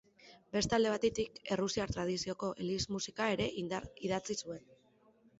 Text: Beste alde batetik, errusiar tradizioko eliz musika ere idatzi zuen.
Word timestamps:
Beste 0.55 0.75
alde 0.75 0.93
batetik, 0.93 1.35
errusiar 1.55 1.93
tradizioko 1.95 2.49
eliz 2.63 2.79
musika 2.93 3.27
ere 3.35 3.47
idatzi 4.09 4.37
zuen. 4.47 4.65